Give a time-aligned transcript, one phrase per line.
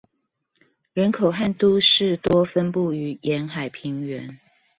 [0.95, 4.39] 人口和都市多分布於沿海平原